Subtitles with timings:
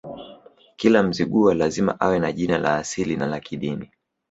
[0.75, 3.91] Kila Mzigua lazima awe na jina la asili na la kidini